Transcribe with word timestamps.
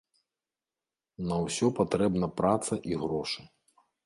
На 1.31 1.35
ўсё 1.43 1.67
патрэбна 1.81 2.31
праца 2.41 2.73
і 2.95 2.99
грошы. 3.05 3.41